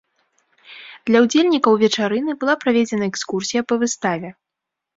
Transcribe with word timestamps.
Для 1.09 1.17
ўдзельнікаў 1.25 1.77
вечарыны 1.85 2.31
была 2.41 2.57
праведзена 2.65 3.03
экскурсія 3.11 3.61
па 3.69 3.75
выставе. 3.87 4.29